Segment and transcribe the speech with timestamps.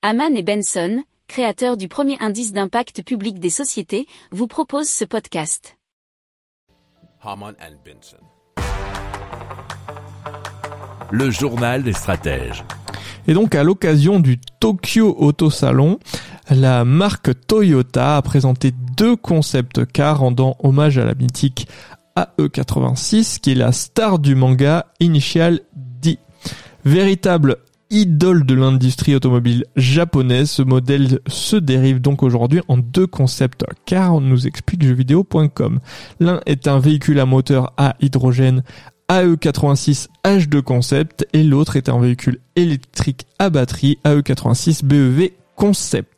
[0.00, 5.76] Haman et Benson, créateurs du premier indice d'impact public des sociétés, vous proposent ce podcast.
[7.20, 8.18] Haman and Benson.
[11.10, 12.62] Le journal des stratèges.
[13.26, 15.98] Et donc à l'occasion du Tokyo Auto Salon,
[16.48, 21.66] la marque Toyota a présenté deux concepts cars rendant hommage à la mythique
[22.16, 26.20] AE86 qui est la star du manga Initial D.
[26.84, 27.56] Véritable
[27.90, 34.20] idole de l'industrie automobile japonaise, ce modèle se dérive donc aujourd'hui en deux concepts car
[34.20, 35.80] nous explique jeuxvideo.com.
[36.20, 38.62] L'un est un véhicule à moteur à hydrogène
[39.08, 46.17] AE86 H2 Concept et l'autre est un véhicule électrique à batterie AE86 BEV Concept.